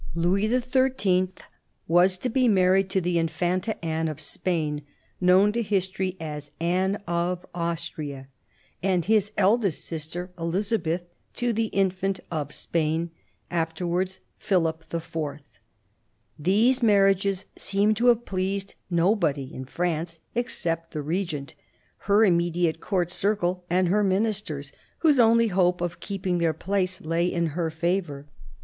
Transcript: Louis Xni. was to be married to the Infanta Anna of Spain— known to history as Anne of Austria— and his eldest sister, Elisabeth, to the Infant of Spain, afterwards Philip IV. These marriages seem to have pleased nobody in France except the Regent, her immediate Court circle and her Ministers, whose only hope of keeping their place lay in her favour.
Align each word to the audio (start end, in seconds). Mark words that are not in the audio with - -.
Louis 0.15 0.47
Xni. 0.49 1.29
was 1.87 2.17
to 2.17 2.27
be 2.29 2.47
married 2.47 2.89
to 2.89 2.99
the 3.01 3.19
Infanta 3.19 3.77
Anna 3.85 4.09
of 4.09 4.19
Spain— 4.19 4.81
known 5.21 5.51
to 5.51 5.61
history 5.61 6.17
as 6.19 6.49
Anne 6.59 6.95
of 7.07 7.45
Austria— 7.53 8.27
and 8.81 9.05
his 9.05 9.31
eldest 9.37 9.85
sister, 9.85 10.31
Elisabeth, 10.39 11.03
to 11.35 11.53
the 11.53 11.67
Infant 11.67 12.19
of 12.31 12.51
Spain, 12.51 13.11
afterwards 13.51 14.21
Philip 14.39 14.85
IV. 14.91 15.17
These 16.39 16.81
marriages 16.81 17.45
seem 17.55 17.93
to 17.93 18.07
have 18.07 18.25
pleased 18.25 18.73
nobody 18.89 19.53
in 19.53 19.65
France 19.65 20.17
except 20.33 20.93
the 20.93 21.03
Regent, 21.03 21.53
her 22.09 22.25
immediate 22.25 22.79
Court 22.81 23.11
circle 23.11 23.65
and 23.69 23.89
her 23.89 24.03
Ministers, 24.03 24.71
whose 25.01 25.19
only 25.19 25.49
hope 25.49 25.79
of 25.79 25.99
keeping 25.99 26.39
their 26.39 26.53
place 26.53 27.01
lay 27.01 27.27
in 27.27 27.45
her 27.53 27.69
favour. 27.69 28.25